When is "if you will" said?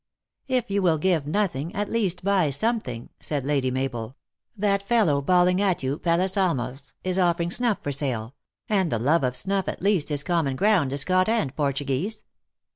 0.47-0.97